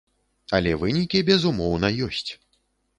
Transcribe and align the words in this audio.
Але 0.59 0.71
вынікі, 0.85 1.23
безумоўна, 1.29 1.95
ёсць. 2.11 2.29